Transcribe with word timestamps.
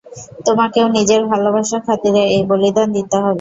তোমাকেও 0.45 0.85
নিজের 0.89 1.21
ভালবাসার 1.31 1.81
খাতিরে, 1.87 2.23
এই 2.35 2.43
বলিদান 2.49 2.87
দিতে 2.97 3.15
হবে। 3.15 3.29